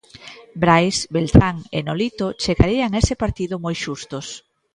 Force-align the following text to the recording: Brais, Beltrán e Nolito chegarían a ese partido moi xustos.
Brais, 0.63 0.97
Beltrán 1.15 1.57
e 1.77 1.79
Nolito 1.87 2.27
chegarían 2.43 2.91
a 2.93 2.99
ese 3.03 3.15
partido 3.23 3.55
moi 3.65 3.75
xustos. 3.83 4.27